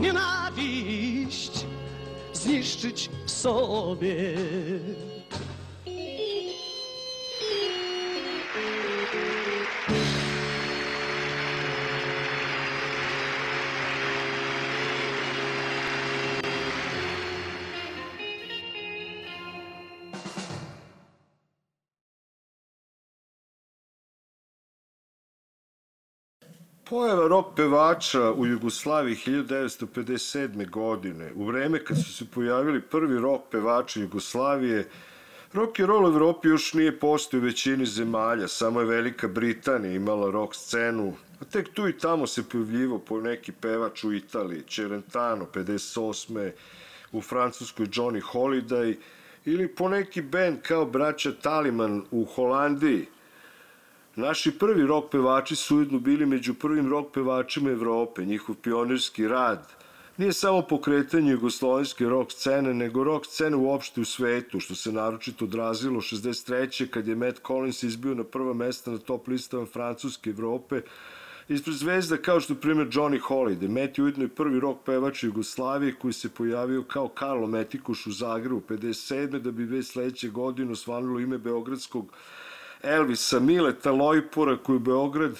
[0.00, 1.66] nienawiść
[2.32, 4.34] zniszczyć sobie.
[26.90, 30.70] Pojava rock pevača u Jugoslaviji 1957.
[30.70, 34.88] godine, u vreme kad su se pojavili prvi rock pevači Jugoslavije,
[35.52, 39.94] rock and roll u Evropi još nije postao u većini zemalja, samo je Velika Britanija
[39.94, 44.62] imala rock scenu, a tek tu i tamo se pojavljivo po neki pevač u Italiji,
[44.62, 46.50] Celentano 58.
[47.12, 48.96] u Francuskoj Johnny Holiday,
[49.44, 53.06] ili po neki band kao braća Taliman u Holandiji,
[54.20, 58.24] Naši prvi rock pevači su ujedno bili među prvim rock pevačima Evrope.
[58.24, 59.72] Njihov pionirski rad
[60.16, 65.44] nije samo pokretanje jugoslovenske rock scene, nego rock scene uopšte u svetu, što se naročito
[65.44, 66.90] odrazilo 63.
[66.90, 70.80] kad je Matt Collins izbio na prva mesta na top listama Francuske Evrope,
[71.48, 76.12] Ispred zvezda kao što primjer Johnny Holiday, je ujedno i prvi rock pevač Jugoslavije koji
[76.12, 79.38] se pojavio kao Karlo Metikuš u Zagrebu 57.
[79.38, 82.12] da bi već sledeće godine osvanulo ime Beogradskog
[82.82, 85.38] Elvisa Mileta Lojpora koji u Beograd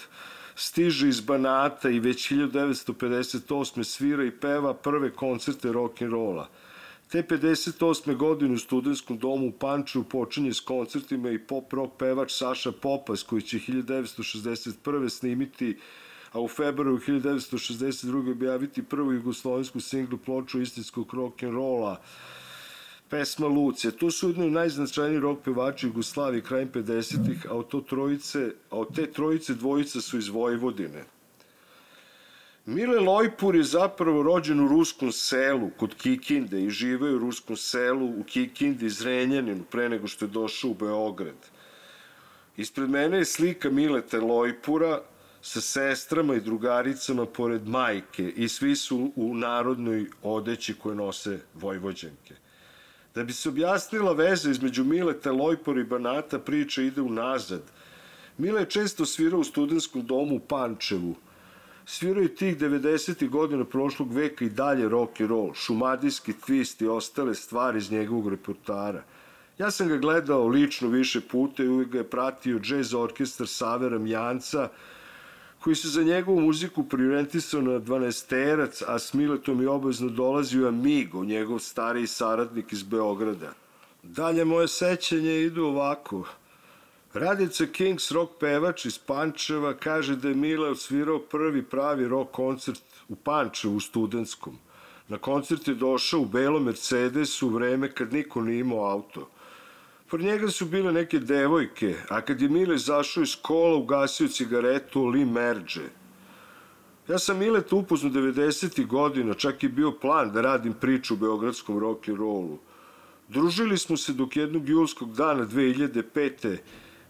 [0.55, 3.83] stiže iz Banata i već 1958.
[3.83, 6.45] svira i peva prve koncerte rock'n'rolla.
[7.09, 8.15] Te 58.
[8.15, 13.23] godine u studentskom domu u Pančevu počinje s koncertima i pop rock pevač Saša Popas
[13.23, 15.09] koji će 1961.
[15.09, 15.77] snimiti
[16.31, 18.31] a u februaru 1962.
[18.31, 21.95] objaviti prvu jugoslovensku singlu ploču istinskog rock'n'rolla
[23.11, 23.91] pesma Lucija.
[23.91, 29.11] To su jedni najznačajniji rock pevači Jugoslavije krajem 50-ih, a to trojice, a od te
[29.11, 31.03] trojice dvojica su iz Vojvodine.
[32.65, 38.05] Mile Lojpur je zapravo rođen u ruskom selu kod Kikinde i živeo u ruskom selu
[38.05, 41.49] u Kikindi iz Renjaninu pre nego što je došao u Beograd.
[42.57, 45.01] Ispred mene je slika Mileta Lojpura
[45.41, 52.35] sa sestrama i drugaricama pored majke i svi su u narodnoj odeći koje nose Vojvođanke.
[53.15, 57.61] Da bi se objasnila veza između Mileta, Lojpora i Banata, priča ide unazad.
[58.37, 61.15] Mile je često svirao u studenskom domu u Pančevu.
[61.85, 63.29] Svirao je tih 90.
[63.29, 68.29] godina prošlog veka i dalje rock and roll, šumadijski twist i ostale stvari iz njegovog
[68.29, 69.03] reportara.
[69.57, 73.97] Ja sam ga gledao lično više puta i uvijek ga je pratio jazz orkestar Savera
[73.99, 74.69] Mjanca,
[75.63, 81.23] koji se za njegovu muziku priorientisao na 12-terac, a s Miletom je obavezno dolazio Amigo,
[81.23, 83.53] njegov stariji saradnik iz Beograda.
[84.03, 86.27] Dalje moje sećanje idu ovako.
[87.13, 92.81] Radica Kings rock pevač iz Pančeva kaže da je Mile odsvirao prvi pravi rock koncert
[93.09, 94.57] u Pančevu u studentskom.
[95.07, 99.29] Na koncert je došao u belom Mercedesu u vreme kad niko nije imao auto.
[100.11, 105.05] Pored njega su bile neke devojke, a kad je Mile zašao iz kola, ugasio cigaretu
[105.05, 105.85] Li Merđe.
[107.07, 108.87] Ja sam Mileta upozno 90.
[108.87, 112.57] godina, čak je bio plan da radim priču o beogradskom rock and rollu.
[113.29, 116.57] Družili smo se dok jednog julskog dana 2005.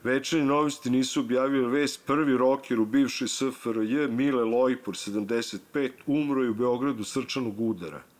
[0.04, 6.50] Večernje novosti nisu objavili vest prvi roker u bivšoj SFRJ, Mile Lojpur, 75, umro je
[6.50, 8.11] u Beogradu srčanog udara.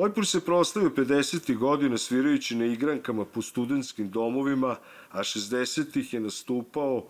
[0.00, 1.56] Lojpur se proslavio 50.
[1.56, 4.76] godina svirajući na igrankama po studentskim domovima,
[5.10, 6.14] a 60.
[6.14, 7.04] je nastupao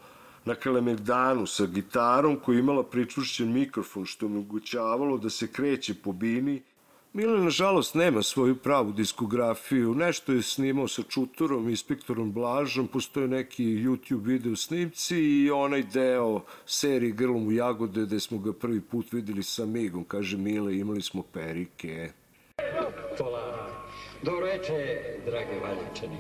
[0.45, 5.95] na Kalemegdanu sa gitarom koja je imala pričvršćen mikrofon što je omogućavalo da se kreće
[5.95, 6.63] po bini.
[7.13, 9.95] Mile, nažalost, nema svoju pravu diskografiju.
[9.95, 16.41] Nešto je snimao sa Čutorom, inspektorom Blažom, postoje neki YouTube video snimci i onaj deo
[16.67, 20.05] serije Grlom u jagode gde smo ga prvi put videli sa Migom.
[20.05, 22.13] Kaže Mile, imali smo perike.
[23.21, 23.69] Hvala.
[24.23, 26.19] Dobro veče, drage Valjačani.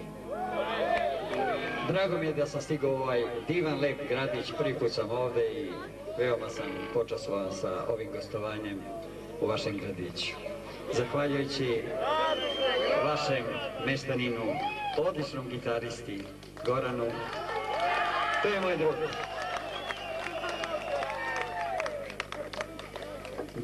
[1.89, 4.53] Drago mi je da sam stigao ovaj divan, lep gradić.
[4.59, 5.71] Prvi put sam ovde i
[6.19, 8.81] veoma sam počasovan sa ovim gostovanjem
[9.41, 10.33] u vašem gradiću.
[10.93, 11.83] Zahvaljujući
[13.05, 13.45] vašem
[13.87, 14.43] mestaninu,
[14.99, 16.23] odličnom gitaristi
[16.67, 17.07] Goranu,
[18.43, 18.95] to je moj drug.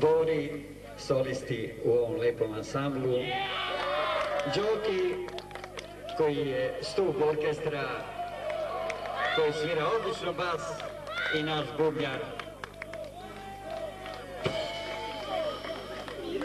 [0.01, 3.19] Bori, solisti u ovom lepom ansamblu.
[4.47, 5.15] Đoki,
[6.17, 7.89] koji je stup orkestra,
[9.37, 10.63] koji svira odlično bas
[11.39, 12.19] i naš bubnjar.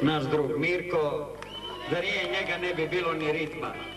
[0.01, 1.29] Naš drug Mirko,
[1.91, 3.90] da nije njega ne bi bilo ni ritma.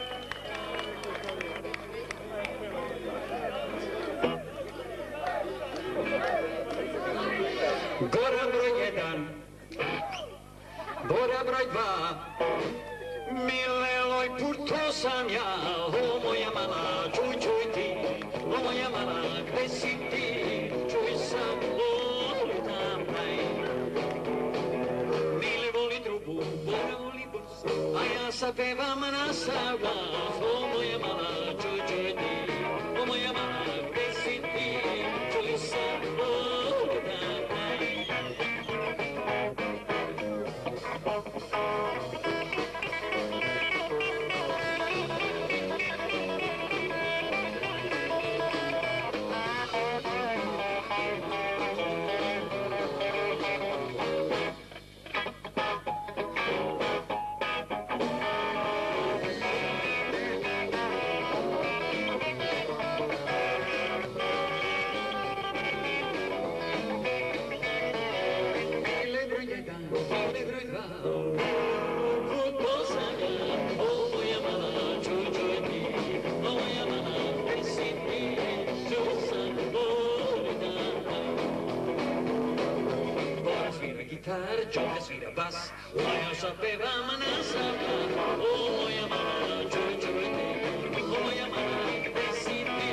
[84.25, 90.51] Gitar, Đole svira bas, o ja zapevam na zapad, o moja mala, čuj, čuj ti,
[90.97, 92.93] o moja mala, gde si ti,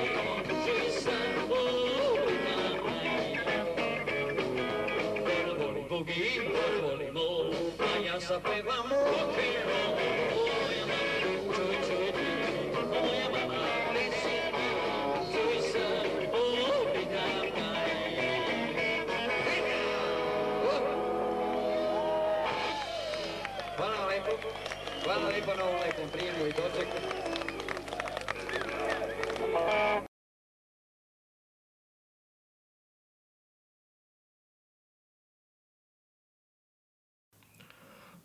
[0.65, 1.63] čuj sam, o
[2.45, 2.97] mama.
[5.25, 7.27] Gor voli bugi, gor voli mo,
[8.13, 10.00] a
[25.11, 26.97] Hvala lepo na ovom lepom prijemu i dočeku.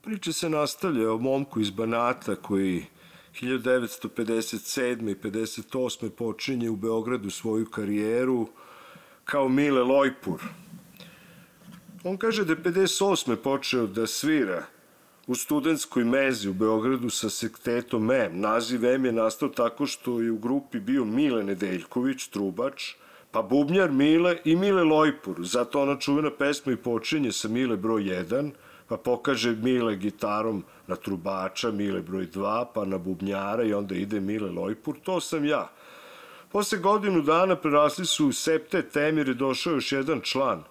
[0.02, 2.84] Priča se nastavlja o momku iz Banata koji
[3.40, 5.10] 1957.
[5.10, 6.10] i 58.
[6.10, 8.48] počinje u Beogradu svoju karijeru
[9.24, 10.42] kao Mile Lojpur.
[12.04, 13.36] On kaže da je 58.
[13.36, 14.75] počeo da svira
[15.26, 18.40] u studentskoj mezi u Beogradu sa sektetom M.
[18.40, 22.94] Naziv M je nastao tako što je u grupi bio Mile Nedeljković, trubač,
[23.30, 25.36] pa bubnjar Mile i Mile Lojpur.
[25.38, 28.50] Zato ona čuvena pesma i počinje sa Mile broj 1,
[28.88, 34.20] pa pokaže Mile gitarom na trubača, Mile broj 2, pa na bubnjara i onda ide
[34.20, 34.94] Mile Lojpur.
[35.02, 35.70] To sam ja.
[36.52, 40.62] Posle godinu dana prerasli su u septe Temir je došao još jedan član.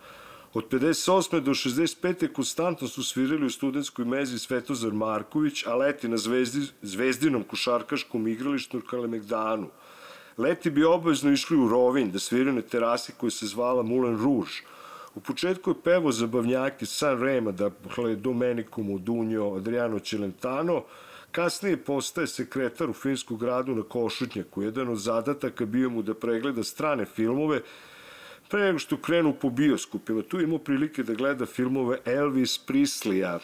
[0.55, 1.39] Od 58.
[1.39, 2.33] do 65.
[2.33, 8.81] konstantno su svirali u studentskoj mezi Svetozar Marković, a leti na zvezdi, zvezdinom košarkaškom igralištu
[8.89, 9.67] Kalemegdanu.
[10.37, 14.63] Leti bi obavezno išli u Rovinj da sviraju na terasi koja se zvala Moulin Rouge.
[15.15, 20.83] U početku je pevo zabavnjake San Rema, dakle Domenico Modugno, Adriano Celentano,
[21.31, 24.63] kasnije postaje sekretar u filmskom gradu na Košutnjaku.
[24.63, 27.61] Jedan od zadataka bio mu da pregleda strane filmove
[28.49, 30.21] pre nego što krenu po bioskopima.
[30.21, 33.39] Tu imao prilike da gleda filmove Elvis Prisleya,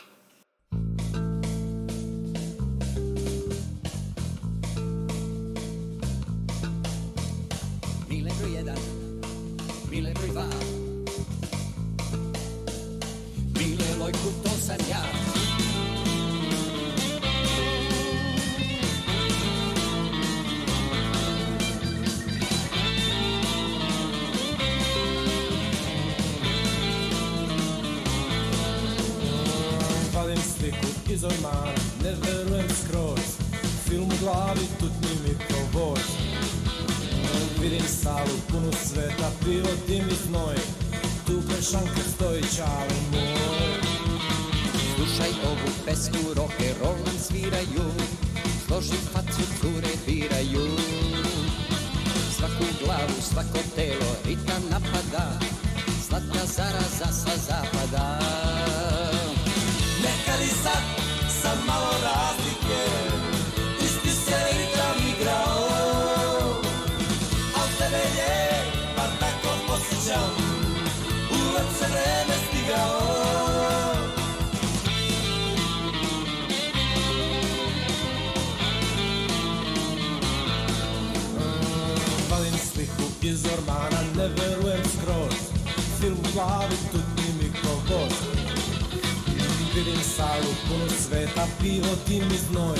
[89.76, 92.78] Vidim salu punu sveta, pivo, dim i znoj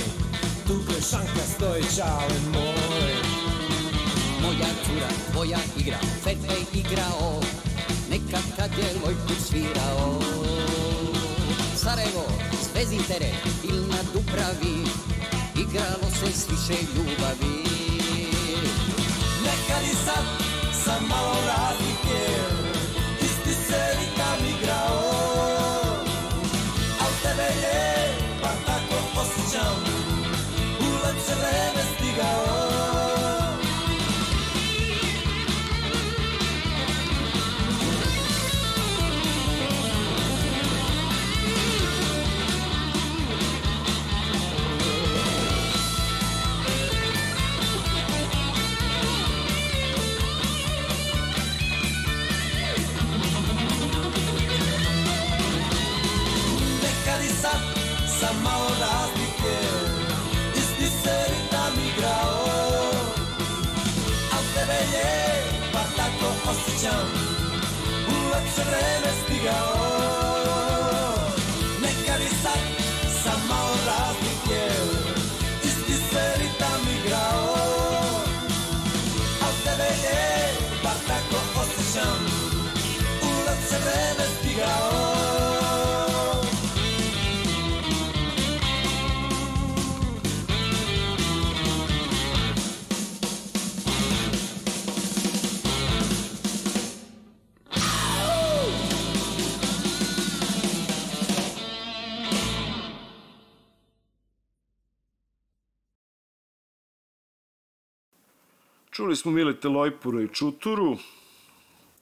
[0.68, 3.14] Tu krešanka stoji čale moj
[4.42, 7.42] Moja cura, tvoja igra, Fedway igrao.
[8.10, 10.20] Nekad kad je Lojku svirao.
[11.76, 12.26] Sarajevo,
[12.64, 13.32] Zvezditere
[13.64, 14.86] ili na Dubravi
[15.56, 17.64] Igralo se s više ljubavi.
[19.44, 20.26] Nekad i sad,
[20.86, 22.20] sa malo razlike
[23.22, 25.01] Isti se ritam igrao
[66.82, 67.08] tako osjećam
[68.08, 69.76] U lepše vreme stigao.
[71.82, 72.60] Nekad i sad,
[73.24, 74.62] sa malo razlike.
[75.64, 77.56] Isti se ritam igrao.
[79.42, 80.54] Al tebe je,
[80.84, 82.26] pa tako osjećam.
[83.22, 85.01] U lepše vreme stigao
[109.12, 110.98] Čuli smo Mileta Lojpura i Čuturu.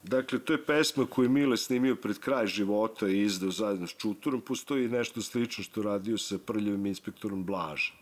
[0.02, 3.96] Dakle, to je pesma koju je Mile snimio pred kraj života i izdao zajedno s
[3.96, 4.40] Čuturom.
[4.40, 7.92] Postoji nešto slično što radio sa prljavim inspektorom Blaža.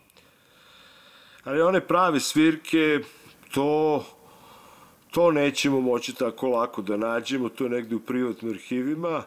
[1.43, 2.99] Ali one prave svirke,
[3.51, 4.05] to,
[5.11, 9.23] to nećemo moći tako lako da nađemo, to je negde u privatnim arhivima.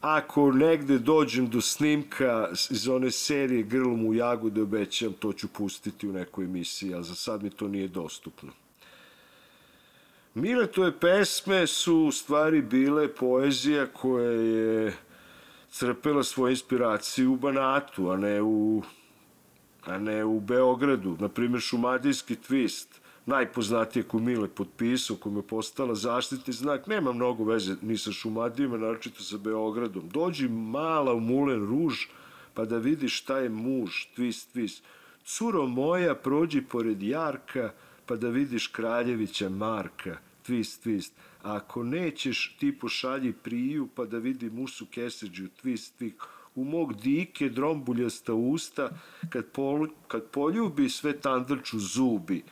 [0.00, 6.08] Ako negde dođem do snimka iz one serije Grlom u jagode, obećam, to ću pustiti
[6.08, 8.63] u nekoj emisiji, ali za sad mi to nije dostupno.
[10.34, 14.96] Miletove pesme su u stvari bile poezija koja je
[15.70, 18.82] crpela svoju inspiraciju u Banatu, a ne u,
[19.84, 21.16] a ne u Beogradu.
[21.20, 22.86] Naprimjer, Šumadijski twist,
[23.26, 28.76] najpoznatije koju Mile potpisao, kojom je postala zaštitni znak, nema mnogo veze ni sa Šumadijima,
[28.76, 30.08] naročito sa Beogradom.
[30.08, 31.94] Dođi mala u Mulen Ruž,
[32.54, 34.82] pa da vidiš šta je muž, twist, twist.
[35.24, 37.72] Curo moja, prođi pored Jarka,
[38.06, 41.10] pa da vidiš Kraljevića Marka, twist, twist.
[41.42, 46.12] A ako nećeš, ti pošalji priju, pa da vidi Musu Keseđu, twist, twist.
[46.54, 48.90] U mog dike drombuljasta usta,
[49.30, 52.42] kad, pol, kad poljubi, sve tandrču zubi.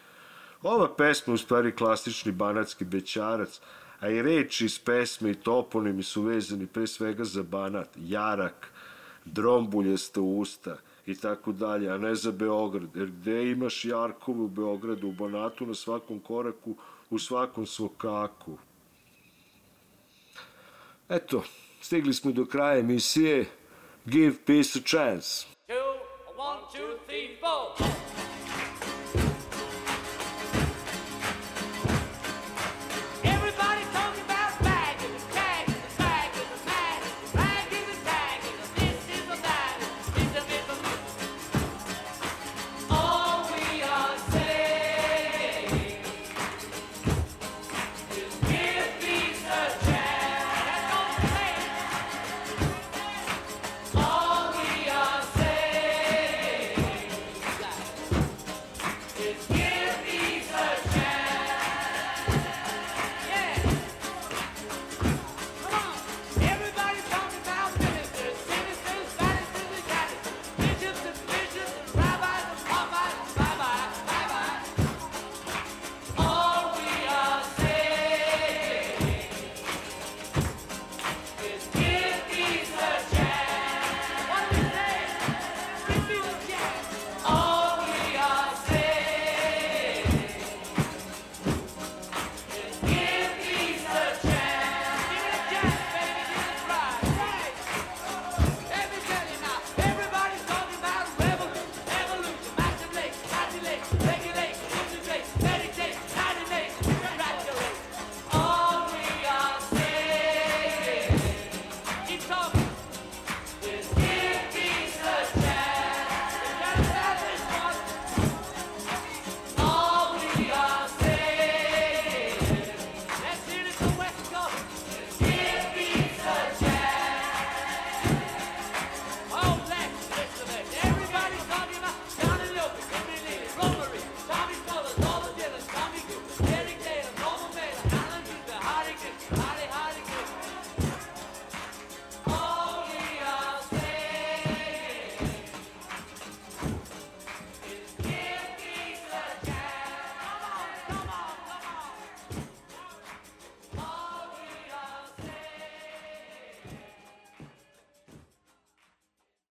[0.62, 3.60] Ova pesma u stvari klasični banatski bećarac,
[4.00, 8.72] a i reči iz pesme i toponimi su vezani pre svega za banat, jarak,
[9.24, 10.76] drombuljasta usta
[11.06, 12.96] i tako dalje, a ne za Beograd.
[12.96, 16.74] Jer gde imaš Jarkove u Beogradu, u Banatu, na svakom koraku,
[17.10, 18.58] u svakom svokaku.
[21.08, 21.42] Eto,
[21.80, 23.44] stigli smo do kraja emisije.
[24.06, 25.46] Give peace a chance.
[25.68, 25.74] Two,
[26.36, 28.11] one, two, three, four.